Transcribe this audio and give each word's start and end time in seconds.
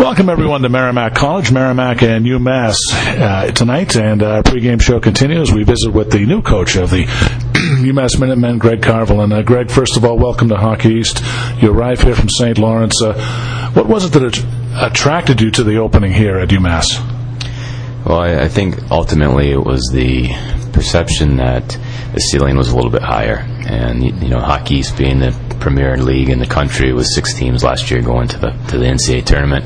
Welcome 0.00 0.30
everyone 0.30 0.62
to 0.62 0.70
Merrimack 0.70 1.14
College, 1.14 1.52
Merrimack 1.52 2.02
and 2.02 2.24
UMass 2.24 2.78
uh, 2.94 3.50
tonight, 3.50 3.96
and 3.96 4.22
our 4.22 4.42
pregame 4.42 4.80
show 4.80 4.98
continues. 4.98 5.52
We 5.52 5.62
visit 5.62 5.90
with 5.90 6.10
the 6.10 6.20
new 6.20 6.40
coach 6.40 6.76
of 6.76 6.88
the 6.88 7.04
UMass 7.84 8.18
Minutemen, 8.18 8.56
Greg 8.56 8.80
Carvel. 8.80 9.20
And 9.20 9.30
uh, 9.30 9.42
Greg, 9.42 9.70
first 9.70 9.98
of 9.98 10.06
all, 10.06 10.16
welcome 10.16 10.48
to 10.48 10.56
Hockey 10.56 10.94
East. 10.94 11.22
You 11.60 11.70
arrived 11.70 12.02
here 12.02 12.14
from 12.14 12.30
St. 12.30 12.56
Lawrence. 12.56 13.02
Uh, 13.02 13.72
what 13.74 13.88
was 13.88 14.06
it 14.06 14.14
that 14.14 14.42
attracted 14.80 15.42
you 15.42 15.50
to 15.50 15.62
the 15.62 15.76
opening 15.76 16.14
here 16.14 16.38
at 16.38 16.48
UMass? 16.48 16.86
Well, 18.06 18.20
I, 18.20 18.44
I 18.44 18.48
think 18.48 18.90
ultimately 18.90 19.50
it 19.50 19.62
was 19.62 19.90
the 19.92 20.28
perception 20.72 21.36
that 21.36 21.78
the 22.14 22.20
ceiling 22.20 22.56
was 22.56 22.70
a 22.70 22.74
little 22.74 22.90
bit 22.90 23.02
higher, 23.02 23.46
and 23.66 24.02
you 24.02 24.30
know, 24.30 24.40
Hockey 24.40 24.76
East 24.76 24.96
being 24.96 25.18
the 25.18 25.49
premier 25.60 25.96
league 25.96 26.28
in 26.28 26.38
the 26.38 26.46
country 26.46 26.92
with 26.92 27.06
six 27.06 27.34
teams 27.34 27.62
last 27.62 27.90
year 27.90 28.02
going 28.02 28.28
to 28.28 28.38
the 28.38 28.50
to 28.68 28.78
the 28.78 28.86
NCAA 28.86 29.24
tournament. 29.24 29.64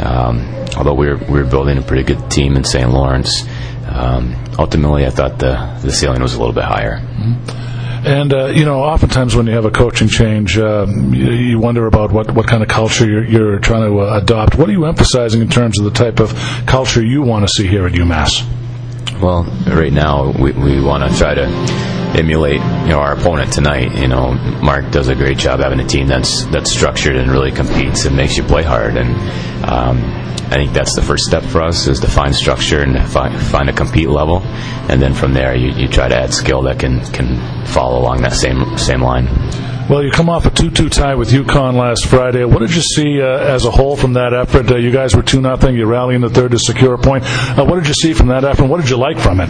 Um, 0.00 0.54
although 0.76 0.94
we 0.94 1.08
were 1.08 1.16
we 1.16 1.42
were 1.42 1.44
building 1.44 1.78
a 1.78 1.82
pretty 1.82 2.04
good 2.04 2.30
team 2.30 2.56
in 2.56 2.64
St. 2.64 2.90
Lawrence, 2.90 3.44
um, 3.86 4.36
ultimately 4.58 5.04
I 5.06 5.10
thought 5.10 5.38
the 5.38 5.78
the 5.82 5.92
ceiling 5.92 6.22
was 6.22 6.34
a 6.34 6.38
little 6.38 6.54
bit 6.54 6.64
higher. 6.64 6.98
Mm-hmm. 6.98 7.68
And 8.06 8.32
uh, 8.32 8.46
you 8.46 8.64
know, 8.64 8.80
oftentimes 8.80 9.34
when 9.34 9.46
you 9.46 9.52
have 9.54 9.64
a 9.64 9.70
coaching 9.70 10.08
change, 10.08 10.56
um, 10.56 11.12
you, 11.12 11.32
you, 11.32 11.58
wonder 11.58 11.86
about 11.86 12.12
what, 12.12 12.30
what 12.30 12.46
kind 12.46 12.62
of 12.62 12.68
culture 12.68 13.04
you're, 13.04 13.24
you're 13.24 13.58
trying 13.58 13.90
to 13.90 14.00
uh, 14.00 14.20
adopt. 14.22 14.54
What 14.54 14.68
are 14.68 14.72
you 14.72 14.86
emphasizing 14.86 15.42
in 15.42 15.48
terms 15.48 15.80
of 15.80 15.84
the 15.84 15.90
type 15.90 16.20
of 16.20 16.32
culture 16.64 17.04
you 17.04 17.22
want 17.22 17.46
to 17.46 17.52
see 17.52 17.66
here 17.66 17.86
at 17.86 17.92
UMass? 17.92 18.48
Well, 19.20 19.44
right 19.66 19.92
now 19.92 20.30
we, 20.30 20.52
we 20.52 20.80
want 20.80 21.10
to 21.10 21.18
try 21.18 21.34
to 21.34 21.46
emulate 22.18 22.60
you 22.60 22.88
know 22.88 23.00
our 23.00 23.14
opponent 23.14 23.52
tonight. 23.52 23.94
You 23.94 24.08
know, 24.08 24.32
Mark 24.62 24.90
does 24.90 25.08
a 25.08 25.14
great 25.14 25.38
job 25.38 25.60
having 25.60 25.80
a 25.80 25.86
team 25.86 26.06
that's 26.06 26.44
that's 26.46 26.72
structured 26.72 27.16
and 27.16 27.30
really 27.30 27.52
competes 27.52 28.04
and 28.04 28.16
makes 28.16 28.36
you 28.36 28.42
play 28.42 28.62
hard. 28.62 28.96
And 28.96 29.10
um, 29.64 29.98
I 30.50 30.56
think 30.56 30.72
that's 30.72 30.94
the 30.96 31.02
first 31.02 31.24
step 31.24 31.42
for 31.44 31.62
us 31.62 31.86
is 31.86 32.00
to 32.00 32.08
find 32.08 32.34
structure 32.34 32.80
and 32.80 32.98
find, 33.08 33.38
find 33.38 33.68
a 33.68 33.72
compete 33.72 34.08
level, 34.08 34.40
and 34.88 35.00
then 35.00 35.12
from 35.14 35.34
there 35.34 35.54
you, 35.54 35.72
you 35.72 35.88
try 35.88 36.08
to 36.08 36.16
add 36.16 36.32
skill 36.34 36.62
that 36.62 36.78
can 36.78 37.04
can 37.12 37.66
follow 37.66 37.98
along 37.98 38.22
that 38.22 38.32
same 38.32 38.76
same 38.78 39.02
line. 39.02 39.26
Well, 39.88 40.02
you 40.02 40.10
come 40.10 40.28
off 40.28 40.44
a 40.44 40.50
2-2 40.50 40.90
tie 40.90 41.14
with 41.14 41.30
UConn 41.30 41.72
last 41.72 42.04
Friday. 42.04 42.44
What 42.44 42.58
did 42.58 42.74
you 42.74 42.82
see 42.82 43.22
uh, 43.22 43.38
as 43.38 43.64
a 43.64 43.70
whole 43.70 43.96
from 43.96 44.12
that 44.14 44.34
effort? 44.34 44.70
Uh, 44.70 44.76
you 44.76 44.90
guys 44.90 45.16
were 45.16 45.22
2 45.22 45.40
nothing. 45.40 45.76
You 45.76 45.86
rally 45.86 46.14
in 46.14 46.20
the 46.20 46.28
third 46.28 46.50
to 46.50 46.58
secure 46.58 46.92
a 46.92 46.98
point. 46.98 47.24
Uh, 47.24 47.64
what 47.64 47.76
did 47.76 47.88
you 47.88 47.94
see 47.94 48.12
from 48.12 48.26
that 48.26 48.44
effort? 48.44 48.66
What 48.66 48.82
did 48.82 48.90
you 48.90 48.98
like 48.98 49.18
from 49.18 49.40
it? 49.40 49.48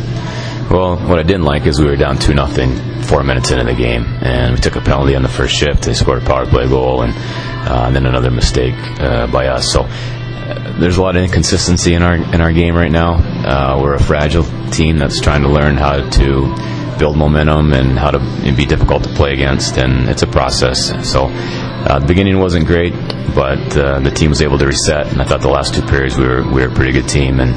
Well, 0.70 0.98
what 0.98 1.18
I 1.18 1.22
didn't 1.22 1.44
like 1.44 1.64
is 1.64 1.80
we 1.80 1.86
were 1.86 1.96
down 1.96 2.18
2 2.18 2.34
nothing 2.34 2.76
four 3.04 3.24
minutes 3.24 3.50
into 3.50 3.64
the 3.64 3.74
game, 3.74 4.04
and 4.20 4.54
we 4.54 4.60
took 4.60 4.76
a 4.76 4.82
penalty 4.82 5.14
on 5.16 5.22
the 5.22 5.28
first 5.28 5.56
shift. 5.56 5.84
They 5.84 5.94
scored 5.94 6.22
a 6.22 6.26
power 6.26 6.44
play 6.44 6.68
goal, 6.68 7.00
and, 7.00 7.14
uh, 7.16 7.84
and 7.86 7.96
then 7.96 8.04
another 8.04 8.30
mistake 8.30 8.74
uh, 9.00 9.26
by 9.28 9.46
us. 9.46 9.72
So 9.72 9.84
uh, 9.84 10.78
there's 10.78 10.98
a 10.98 11.02
lot 11.02 11.16
of 11.16 11.22
inconsistency 11.22 11.94
in 11.94 12.02
our 12.02 12.16
in 12.16 12.42
our 12.42 12.52
game 12.52 12.74
right 12.74 12.92
now. 12.92 13.14
Uh, 13.14 13.80
we're 13.80 13.94
a 13.94 14.02
fragile 14.02 14.44
team 14.70 14.98
that's 14.98 15.22
trying 15.22 15.40
to 15.40 15.48
learn 15.48 15.78
how 15.78 16.06
to 16.06 16.98
build 16.98 17.16
momentum 17.16 17.72
and 17.72 17.98
how 17.98 18.10
to 18.10 18.18
be 18.54 18.66
difficult 18.66 19.04
to 19.04 19.08
play 19.14 19.32
against, 19.32 19.78
and 19.78 20.10
it's 20.10 20.22
a 20.22 20.26
process. 20.26 20.92
So 21.10 21.28
uh, 21.28 21.98
the 22.00 22.06
beginning 22.06 22.40
wasn't 22.40 22.66
great, 22.66 22.92
but 23.34 23.74
uh, 23.74 24.00
the 24.00 24.10
team 24.10 24.28
was 24.28 24.42
able 24.42 24.58
to 24.58 24.66
reset, 24.66 25.06
and 25.06 25.22
I 25.22 25.24
thought 25.24 25.40
the 25.40 25.48
last 25.48 25.72
two 25.72 25.82
periods 25.82 26.18
we 26.18 26.28
were 26.28 26.42
we 26.42 26.60
were 26.60 26.68
a 26.68 26.74
pretty 26.74 26.92
good 26.92 27.08
team 27.08 27.40
and 27.40 27.54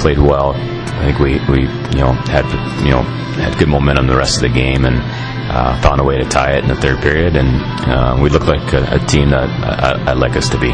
played 0.00 0.18
well. 0.18 0.54
I 1.02 1.06
think 1.06 1.18
we, 1.18 1.32
we 1.50 1.62
you 1.62 2.00
know 2.00 2.12
had 2.12 2.46
you 2.84 2.90
know 2.90 3.02
had 3.02 3.58
good 3.58 3.68
momentum 3.68 4.06
the 4.06 4.16
rest 4.16 4.36
of 4.36 4.42
the 4.42 4.48
game 4.48 4.84
and 4.84 5.00
uh, 5.50 5.80
found 5.82 6.00
a 6.00 6.04
way 6.04 6.16
to 6.18 6.24
tie 6.24 6.52
it 6.52 6.62
in 6.62 6.68
the 6.68 6.76
third 6.76 7.00
period, 7.00 7.34
and 7.34 7.48
uh, 7.90 8.16
we 8.22 8.30
looked 8.30 8.46
like 8.46 8.72
a, 8.72 9.02
a 9.02 9.06
team 9.06 9.30
that 9.30 9.48
I, 9.50 10.12
I'd 10.12 10.18
like 10.18 10.36
us 10.36 10.48
to 10.50 10.58
be. 10.58 10.70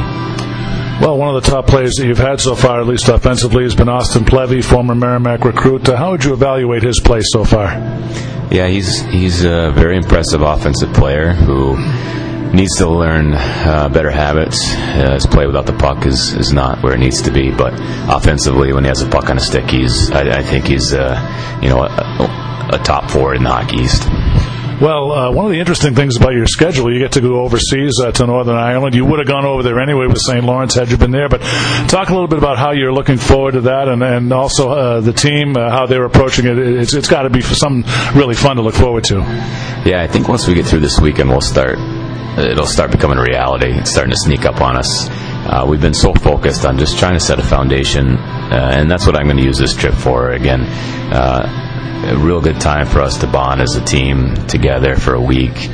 Well, 1.01 1.17
one 1.17 1.35
of 1.35 1.43
the 1.43 1.49
top 1.51 1.67
players 1.67 1.95
that 1.95 2.07
you've 2.07 2.19
had 2.19 2.41
so 2.41 2.55
far, 2.55 2.81
at 2.81 2.87
least 2.87 3.09
offensively, 3.09 3.63
has 3.63 3.75
been 3.75 3.89
Austin 3.89 4.25
Plevy, 4.25 4.63
former 4.63 4.95
Merrimack 4.95 5.45
recruit. 5.45 5.89
Uh, 5.89 5.97
how 5.97 6.11
would 6.11 6.25
you 6.25 6.35
evaluate 6.35 6.83
his 6.83 7.01
play 7.01 7.21
so 7.23 7.45
far? 7.45 7.69
Yeah, 8.51 8.67
he's 8.69 9.01
he's 9.03 9.45
a 9.45 9.73
very 9.73 9.97
impressive 9.97 10.43
offensive 10.43 10.93
player 10.93 11.33
who 11.33 11.77
needs 12.53 12.77
to 12.77 12.89
learn 12.89 13.35
uh, 13.35 13.89
better 13.93 14.11
habits. 14.11 14.59
Uh, 14.75 15.15
his 15.15 15.27
play 15.27 15.47
without 15.47 15.67
the 15.67 15.73
puck 15.73 16.07
is, 16.07 16.33
is 16.35 16.53
not 16.53 16.83
where 16.83 16.95
it 16.95 16.99
needs 16.99 17.23
to 17.23 17.31
be, 17.31 17.51
but 17.51 17.75
offensively, 18.09 18.73
when 18.73 18.85
he 18.85 18.89
has 18.89 19.03
a 19.03 19.09
puck 19.09 19.31
on 19.31 19.37
a 19.37 19.41
stick, 19.41 19.69
he's 19.71 20.11
I, 20.11 20.39
I 20.39 20.43
think 20.43 20.67
he's 20.67 20.93
uh, 20.93 21.59
you 21.63 21.69
know 21.69 21.83
a, 21.83 22.71
a 22.73 22.79
top 22.79 23.11
forward 23.11 23.37
in 23.37 23.45
the 23.45 23.51
Hockey 23.51 23.79
East. 23.79 24.09
Well, 24.81 25.11
uh, 25.11 25.33
one 25.33 25.45
of 25.45 25.51
the 25.51 25.59
interesting 25.59 25.97
things 25.97 26.17
about 26.17 26.35
your 26.35 26.47
schedule, 26.47 26.93
you 26.93 27.01
get 27.01 27.13
to 27.13 27.21
go 27.21 27.41
overseas 27.41 28.01
uh, 28.01 28.13
to 28.13 28.27
Northern 28.27 28.55
Ireland. 28.55 28.95
You 28.95 29.05
would 29.07 29.19
have 29.19 29.27
gone 29.27 29.45
over 29.45 29.65
there 29.65 29.81
anyway 29.81 30.07
with 30.07 30.19
St. 30.19 30.45
Lawrence 30.45 30.75
had 30.75 30.89
you 30.89 30.97
been 30.97 31.11
there. 31.11 31.29
But 31.29 31.41
talk 31.89 32.11
a 32.11 32.13
little 32.13 32.29
bit 32.29 32.39
about 32.39 32.59
how 32.59 32.71
you're 32.71 32.93
looking 32.93 33.17
forward 33.17 33.55
to 33.55 33.63
that, 33.63 33.89
and, 33.89 34.05
and 34.05 34.33
also 34.33 34.71
uh, 34.71 35.01
the 35.01 35.13
team, 35.13 35.57
uh, 35.57 35.69
how 35.69 35.87
they're 35.87 36.05
approaching 36.05 36.47
it. 36.47 36.57
It's, 36.59 36.95
it's 36.95 37.09
got 37.09 37.23
to 37.23 37.31
be 37.31 37.41
something 37.41 37.91
really 38.17 38.37
fun 38.37 38.55
to 38.55 38.63
look 38.63 38.77
forward 38.77 39.03
to. 39.05 39.17
Yeah, 39.85 40.01
I 40.01 40.07
think 40.07 40.29
once 40.29 40.47
we 40.47 40.55
get 40.55 40.67
through 40.67 40.81
this 40.81 41.01
weekend, 41.01 41.31
we'll 41.31 41.41
start. 41.41 41.77
It'll 42.39 42.67
start 42.67 42.91
becoming 42.93 43.19
a 43.19 43.23
reality. 43.23 43.73
It's 43.73 43.91
starting 43.91 44.13
to 44.13 44.17
sneak 44.17 44.45
up 44.45 44.61
on 44.61 44.77
us. 44.77 45.09
Uh, 45.11 45.67
we've 45.69 45.81
been 45.81 45.95
so 45.95 46.15
focused 46.15 46.65
on 46.65 46.79
just 46.79 46.99
trying 46.99 47.15
to 47.15 47.21
set 47.21 47.39
a 47.39 47.43
foundation, 47.43 48.17
uh, 48.17 48.73
and 48.75 48.91
that's 48.91 49.07
what 49.07 49.17
I'm 49.17 49.25
going 49.25 49.39
to 49.39 49.45
use 49.45 49.59
this 49.59 49.75
trip 49.75 49.95
for. 49.95 50.31
Again, 50.31 50.63
uh, 51.13 52.11
a 52.11 52.17
real 52.17 52.41
good 52.41 52.61
time 52.61 52.87
for 52.87 53.01
us 53.01 53.19
to 53.19 53.27
bond 53.27 53.61
as 53.61 53.75
a 53.75 53.85
team 53.85 54.35
together 54.47 54.95
for 54.95 55.15
a 55.15 55.21
week. 55.21 55.69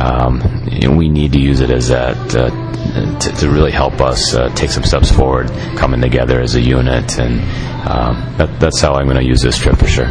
Um, 0.00 0.40
know, 0.80 0.96
we 0.96 1.08
need 1.08 1.32
to 1.32 1.40
use 1.40 1.60
it 1.60 1.70
as 1.70 1.88
that 1.88 2.16
uh, 2.34 3.18
to, 3.18 3.32
to, 3.32 3.50
really 3.50 3.70
help 3.70 4.00
us 4.00 4.34
uh, 4.34 4.48
take 4.54 4.70
some 4.70 4.84
steps 4.84 5.10
forward, 5.10 5.48
coming 5.76 6.00
together 6.00 6.40
as 6.40 6.54
a 6.54 6.60
unit, 6.60 7.18
and 7.18 7.40
um, 7.88 8.34
that, 8.38 8.58
that's 8.60 8.80
how 8.80 8.94
I'm 8.94 9.06
going 9.06 9.18
to 9.18 9.26
use 9.26 9.42
this 9.42 9.58
trip 9.58 9.78
for 9.78 9.86
sure. 9.86 10.08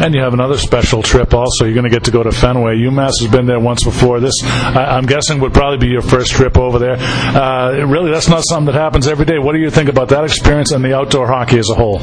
And 0.00 0.14
you 0.14 0.22
have 0.22 0.34
another 0.34 0.56
special 0.56 1.02
trip 1.02 1.34
also. 1.34 1.64
You're 1.64 1.74
going 1.74 1.84
to 1.84 1.90
get 1.90 2.04
to 2.04 2.10
go 2.10 2.22
to 2.22 2.32
Fenway. 2.32 2.78
UMass 2.78 3.20
has 3.20 3.30
been 3.30 3.46
there 3.46 3.60
once 3.60 3.84
before. 3.84 4.20
This, 4.20 4.34
I, 4.42 4.98
am 4.98 5.06
guessing, 5.06 5.40
would 5.40 5.52
probably 5.52 5.78
be 5.78 5.92
your 5.92 6.02
first 6.02 6.32
trip 6.32 6.58
over 6.58 6.78
there. 6.78 6.96
Uh, 6.98 7.84
really, 7.86 8.10
that's 8.10 8.28
not 8.28 8.42
something 8.44 8.72
that 8.72 8.80
happens 8.80 9.06
every 9.06 9.26
day. 9.26 9.38
What 9.38 9.52
do 9.52 9.60
you 9.60 9.70
think 9.70 9.88
about 9.88 10.08
that 10.08 10.24
experience 10.24 10.72
and 10.72 10.84
the 10.84 10.96
outdoor 10.96 11.26
hockey 11.26 11.58
as 11.58 11.68
a 11.70 11.74
whole? 11.74 12.00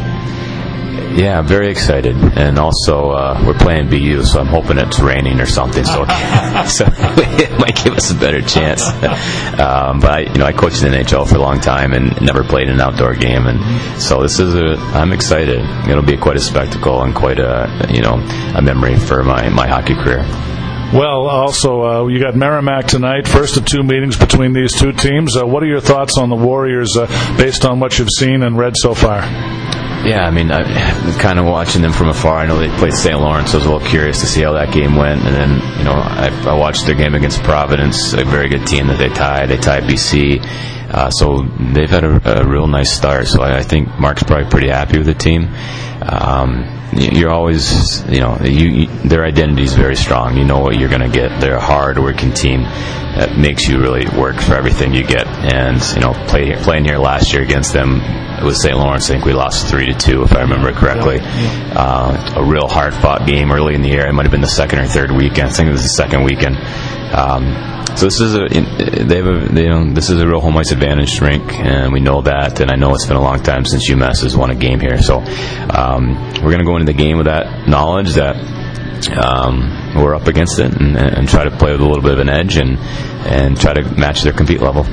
Yeah, 1.16 1.40
I'm 1.40 1.48
very 1.48 1.70
excited, 1.72 2.16
and 2.16 2.58
also 2.60 3.12
uh, 3.12 3.44
we're 3.46 3.58
playing 3.58 3.90
BU, 3.90 4.24
so 4.24 4.40
I'm 4.40 4.48
hoping 4.48 4.78
it's 4.78 5.00
raining 5.00 5.40
or 5.40 5.46
something, 5.46 5.84
so 5.84 6.06
so 6.68 6.86
it 6.90 7.60
might 7.60 7.76
give 7.84 7.94
us 7.94 8.12
a 8.12 8.16
better 8.16 8.42
chance. 8.42 8.84
Um, 9.60 10.00
but 10.00 10.12
I, 10.12 10.20
you 10.20 10.36
know, 10.36 10.46
I 10.46 10.54
coached 10.54 10.84
in 10.84 10.92
the 10.92 10.98
NHL 11.00 11.28
for 11.28 11.36
a 11.36 11.40
long 11.40 11.60
time 11.60 11.92
and 11.92 12.22
never 12.22 12.46
played 12.46 12.70
an 12.70 12.80
outdoor 12.80 13.14
game, 13.14 13.46
and 13.46 14.02
so 14.02 14.22
this 14.22 14.40
is 14.40 14.56
a. 14.56 14.78
I'm 14.96 15.12
excited. 15.12 15.60
It'll 15.90 16.02
be 16.02 16.16
quite 16.16 16.38
a 16.38 16.40
spectacle 16.40 17.04
and 17.04 17.14
quite 17.14 17.40
a 17.40 17.88
you 17.90 18.02
know 18.02 18.16
a 18.56 18.62
memory 18.62 18.98
for 18.98 19.22
my 19.22 19.50
my 19.50 19.68
hockey 19.68 19.96
career. 19.96 20.24
Well, 20.94 21.28
also, 21.28 21.84
uh, 21.84 22.08
you 22.08 22.20
got 22.20 22.36
Merrimack 22.36 22.88
tonight, 22.88 23.28
first 23.28 23.58
of 23.58 23.66
two 23.66 23.84
meetings 23.84 24.18
between 24.18 24.54
these 24.54 24.74
two 24.74 24.92
teams. 24.92 25.38
Uh, 25.38 25.46
what 25.46 25.62
are 25.62 25.68
your 25.68 25.82
thoughts 25.82 26.18
on 26.18 26.30
the 26.30 26.36
Warriors 26.36 26.98
uh, 26.98 27.06
based 27.38 27.64
on 27.64 27.80
what 27.80 28.00
you've 28.00 28.10
seen 28.18 28.42
and 28.42 28.58
read 28.58 28.74
so 28.76 28.96
far? 28.96 29.22
Yeah, 30.06 30.26
I 30.26 30.32
mean, 30.32 30.50
I've 30.50 31.18
kind 31.20 31.40
of 31.40 31.46
watching 31.46 31.82
them 31.82 31.92
from 31.92 32.08
afar. 32.08 32.38
I 32.38 32.46
know 32.46 32.58
they 32.58 32.70
played 32.78 32.94
St. 32.94 33.20
Lawrence, 33.20 33.54
I 33.54 33.58
was 33.58 33.66
a 33.66 33.72
little 33.72 33.88
curious 33.88 34.22
to 34.22 34.28
see 34.28 34.42
how 34.42 34.54
that 34.54 34.74
game 34.74 34.96
went. 34.96 35.26
And 35.26 35.36
then, 35.36 35.78
you 35.78 35.84
know, 35.84 35.94
I, 35.94 36.30
I 36.48 36.54
watched 36.54 36.86
their 36.86 36.96
game 36.96 37.16
against 37.16 37.44
Providence, 37.44 38.14
a 38.14 38.24
very 38.24 38.48
good 38.48 38.66
team 38.66 38.88
that 38.88 38.98
they 38.98 39.10
tied. 39.10 39.50
They 39.50 39.58
tied 39.58 39.84
BC. 39.84 40.42
Uh, 40.90 41.10
so 41.12 41.44
they've 41.74 41.90
had 41.90 42.04
a, 42.04 42.42
a, 42.42 42.48
real 42.48 42.68
nice 42.68 42.92
start. 42.92 43.28
So 43.28 43.44
I, 43.44 43.58
I, 43.58 43.62
think 43.62 44.00
Mark's 44.00 44.24
probably 44.24 44.50
pretty 44.50 44.70
happy 44.70 44.98
with 44.98 45.06
the 45.06 45.14
team. 45.14 45.48
Um, 46.02 46.66
you're 46.94 47.30
always, 47.30 48.04
you 48.10 48.20
know, 48.20 48.40
you, 48.42 48.70
you, 48.70 48.88
their 49.08 49.24
identity 49.24 49.64
is 49.64 49.74
very 49.74 49.96
strong. 49.96 50.36
You 50.36 50.46
know 50.46 50.60
what 50.60 50.80
you're 50.80 50.90
going 50.90 51.02
to 51.02 51.16
get. 51.16 51.40
They're 51.40 51.58
a 51.58 51.62
hard 51.62 52.00
working 52.00 52.34
team 52.34 52.64
that 52.64 53.38
makes 53.38 53.68
you 53.68 53.80
really 53.80 54.08
work 54.18 54.38
for 54.42 54.56
everything 54.56 54.94
you 54.94 55.06
get. 55.06 55.28
And 55.28 55.80
you 55.94 56.02
know, 56.02 56.14
play, 56.28 56.56
playing 56.56 56.86
here 56.86 56.98
last 56.98 57.34
year 57.34 57.44
against 57.44 57.74
them 57.74 58.02
with 58.44 58.58
St. 58.58 58.76
Lawrence, 58.76 59.10
I 59.10 59.14
think 59.14 59.26
we 59.26 59.34
lost 59.34 59.68
three 59.68 59.86
to 59.88 59.94
two, 59.94 60.24
if 60.24 60.34
I 60.34 60.42
remember 60.42 60.72
correctly. 60.72 61.18
Yeah. 61.18 61.74
Uh, 61.76 62.34
a 62.38 62.44
real 62.44 62.68
hard 62.68 62.94
fought 62.94 63.28
game 63.28 63.52
early 63.52 63.76
in 63.76 63.82
the 63.82 63.90
year. 63.90 64.08
It 64.08 64.14
might 64.14 64.24
have 64.24 64.32
been 64.32 64.42
the 64.42 64.48
second 64.48 64.80
or 64.80 64.88
third 64.88 65.12
weekend. 65.12 65.50
I 65.50 65.52
think 65.52 65.70
it 65.70 65.74
was 65.74 65.84
the 65.84 65.90
second 65.90 66.24
weekend. 66.24 66.56
Um, 67.14 67.79
so 67.96 68.06
this 68.06 68.20
is 68.20 68.36
a 68.36 68.48
they 69.04 69.18
have 69.18 69.28
a 69.28 69.54
they, 69.54 69.64
you 69.64 69.70
know 69.70 69.94
this 69.94 70.10
is 70.10 70.22
a 70.22 70.28
real 70.28 70.40
home 70.40 70.58
ice 70.58 70.72
advantage 70.72 71.20
rink, 71.22 71.54
and 71.54 71.92
we 71.92 72.00
know 72.00 72.22
that. 72.22 72.60
And 72.60 72.72
I 72.72 72.76
know 72.76 72.94
it's 72.94 73.06
been 73.06 73.18
a 73.18 73.22
long 73.22 73.42
time 73.42 73.66
since 73.66 73.90
UMass 73.90 74.22
has 74.22 74.36
won 74.36 74.52
a 74.52 74.56
game 74.56 74.80
here, 74.80 75.02
so 75.02 75.20
um, 75.70 76.16
we're 76.36 76.52
going 76.52 76.60
to 76.60 76.66
go 76.66 76.76
into 76.76 76.86
the 76.86 76.98
game 76.98 77.18
with 77.18 77.26
that 77.26 77.68
knowledge 77.68 78.14
that 78.14 78.36
um, 79.08 79.96
we're 79.96 80.16
up 80.16 80.28
against 80.28 80.60
it, 80.60 80.74
and, 80.74 80.98
and, 80.98 81.28
try 81.28 81.46
to 81.46 81.52
play 81.52 81.72
with 81.72 81.82
a 81.82 81.86
little 81.86 82.04
bit 82.04 82.14
of 82.14 82.20
an 82.20 82.30
edge, 82.30 82.58
and 82.58 82.78
and 83.28 83.60
try 83.60 83.74
to 83.74 83.84
match 83.98 84.24
their 84.24 84.34
compete 84.34 84.62
level. 84.62 84.84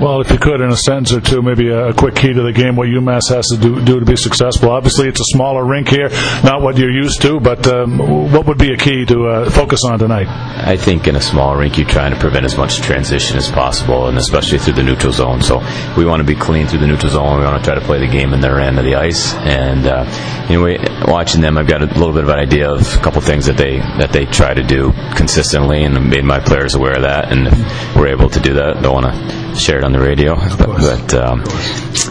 Well, 0.00 0.20
if 0.20 0.30
you 0.30 0.38
could, 0.38 0.60
in 0.60 0.70
a 0.70 0.76
sentence 0.76 1.12
or 1.12 1.20
two, 1.20 1.42
maybe 1.42 1.70
a, 1.70 1.92
quick 1.92 2.14
key 2.14 2.32
to 2.32 2.42
the 2.42 2.52
game, 2.52 2.76
what 2.76 2.86
UMass 2.86 3.30
has 3.30 3.46
to 3.48 3.56
do, 3.56 3.84
do 3.84 3.98
to 3.98 4.06
be 4.06 4.14
successful. 4.14 4.70
Obviously, 4.70 5.08
it's 5.08 5.18
a 5.18 5.24
smaller 5.34 5.64
rink 5.64 5.88
here, 5.88 6.08
not 6.44 6.62
what 6.62 6.78
you're 6.78 6.92
used 6.92 7.20
to, 7.22 7.40
but 7.40 7.66
um, 7.66 7.98
what 8.30 8.46
would 8.46 8.58
be 8.58 8.72
a 8.72 8.76
key 8.76 9.04
to 9.06 9.26
uh, 9.26 9.50
focus 9.50 9.80
on 9.84 9.98
tonight? 9.98 10.28
I 10.28 10.76
think 10.76 11.08
in 11.08 11.16
a 11.16 11.20
small 11.20 11.56
rink, 11.56 11.78
you're 11.78 11.88
trying 11.88 12.14
to 12.14 12.20
prevent 12.20 12.44
as 12.44 12.56
much 12.56 12.76
transition 12.76 13.38
as 13.38 13.50
possible, 13.50 14.06
and 14.06 14.16
especially 14.18 14.58
through 14.58 14.74
the 14.74 14.84
neutral 14.84 15.12
zone. 15.12 15.42
So 15.42 15.58
we 15.96 16.04
want 16.04 16.20
to 16.20 16.26
be 16.26 16.36
clean 16.38 16.68
through 16.68 16.78
the 16.78 16.86
neutral 16.86 17.10
zone. 17.10 17.40
We 17.40 17.44
want 17.44 17.64
to 17.64 17.68
try 17.68 17.74
to 17.74 17.84
play 17.84 17.98
the 17.98 18.06
game 18.06 18.32
in 18.32 18.40
their 18.40 18.60
end 18.60 18.78
of 18.78 18.84
the 18.84 18.94
ice. 18.94 19.34
And 19.34 19.84
uh, 19.84 20.04
anyway, 20.46 20.78
watching 21.08 21.40
them, 21.40 21.58
I've 21.58 21.66
got 21.66 21.82
a 21.82 21.86
little 21.86 22.12
bit 22.12 22.22
of 22.22 22.28
an 22.28 22.38
idea 22.38 22.70
of 22.70 22.82
a 22.94 23.00
couple 23.00 23.20
things 23.20 23.46
that 23.46 23.56
they 23.56 23.78
that 23.78 24.12
they 24.12 24.26
try 24.26 24.54
to 24.54 24.62
do 24.62 24.92
consistently, 25.16 25.82
and 25.82 26.08
made 26.08 26.24
my 26.24 26.38
players 26.38 26.76
aware 26.76 26.94
of 26.94 27.02
that. 27.02 27.32
And 27.32 27.48
if 27.48 27.96
we're 27.96 28.08
able 28.08 28.30
to 28.30 28.38
do 28.38 28.54
that, 28.54 28.80
don't 28.80 28.94
want 28.94 29.06
to 29.06 29.58
share 29.58 29.78
it 29.78 29.87
on 29.88 29.92
the 29.92 30.00
radio. 30.00 30.36
But, 30.36 30.68
but 30.76 31.14
um, 31.14 31.44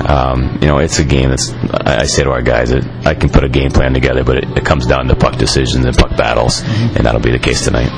um, 0.06 0.58
you 0.62 0.68
know, 0.68 0.80
it's 0.80 0.98
a 1.00 1.06
game 1.06 1.30
that's. 1.30 1.52
I, 1.52 2.02
I 2.02 2.04
say 2.06 2.24
to 2.24 2.32
our 2.32 2.42
guys 2.42 2.72
that 2.72 2.84
I 3.06 3.14
can 3.14 3.30
put 3.30 3.44
a 3.44 3.50
game 3.50 3.72
plan 3.72 3.94
together, 3.94 4.24
but 4.24 4.38
it, 4.38 4.58
it 4.58 4.66
comes 4.66 4.88
down 4.88 5.08
to 5.08 5.16
puck 5.16 5.38
decisions 5.38 5.86
and 5.86 5.96
puck 5.96 6.18
battles, 6.18 6.64
and 6.64 7.06
that'll 7.06 7.22
be 7.22 7.32
the 7.32 7.40
case 7.40 7.64
tonight. 7.64 7.92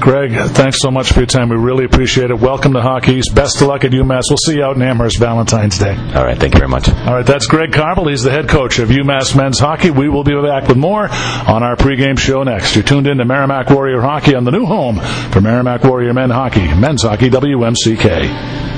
Greg, 0.00 0.32
thanks 0.52 0.80
so 0.80 0.90
much 0.90 1.12
for 1.12 1.20
your 1.20 1.26
time. 1.26 1.48
We 1.48 1.56
really 1.56 1.84
appreciate 1.84 2.30
it. 2.30 2.38
Welcome 2.38 2.74
to 2.74 2.80
Hockey 2.82 3.14
East. 3.14 3.34
Best 3.34 3.60
of 3.60 3.68
luck 3.68 3.84
at 3.84 3.90
UMass. 3.90 4.24
We'll 4.28 4.38
see 4.38 4.56
you 4.56 4.64
out 4.64 4.76
in 4.76 4.82
Amherst 4.82 5.18
Valentine's 5.18 5.78
Day. 5.78 5.96
All 6.14 6.24
right, 6.24 6.38
thank 6.38 6.54
you 6.54 6.58
very 6.58 6.68
much. 6.68 6.88
All 6.88 7.14
right, 7.14 7.26
that's 7.26 7.46
Greg 7.46 7.72
Carvel. 7.72 8.08
He's 8.08 8.22
the 8.22 8.30
head 8.30 8.48
coach 8.48 8.78
of 8.78 8.88
UMass 8.88 9.36
men's 9.36 9.58
hockey. 9.58 9.90
We 9.90 10.08
will 10.08 10.24
be 10.24 10.34
back 10.40 10.68
with 10.68 10.76
more 10.76 11.08
on 11.08 11.62
our 11.62 11.76
pregame 11.76 12.18
show 12.18 12.42
next. 12.44 12.76
You're 12.76 12.84
tuned 12.84 13.06
in 13.06 13.18
to 13.18 13.24
Merrimack 13.24 13.70
Warrior 13.70 14.00
Hockey 14.00 14.34
on 14.34 14.44
the 14.44 14.52
new 14.52 14.66
home 14.66 15.00
for 15.30 15.40
Merrimack 15.40 15.82
Warrior 15.84 16.12
Men 16.12 16.30
Hockey, 16.30 16.72
Men's 16.74 17.02
Hockey, 17.02 17.30
WMCK. 17.30 18.74